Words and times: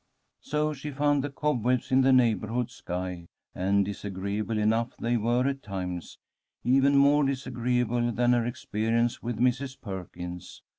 So 0.39 0.73
she 0.73 0.89
found 0.89 1.23
the 1.23 1.29
cobwebs 1.29 1.91
in 1.91 2.01
the 2.01 2.11
neighbourhood 2.11 2.71
sky, 2.71 3.27
and 3.53 3.85
disagreeable 3.85 4.57
enough 4.57 4.97
they 4.97 5.15
were 5.15 5.47
at 5.47 5.61
times, 5.61 6.17
even 6.63 6.97
more 6.97 7.23
disagreeable 7.23 8.11
than 8.11 8.33
her 8.33 8.43
experience 8.47 9.21
with 9.21 9.37
Mrs. 9.37 9.79
Perkins. 9.79 10.63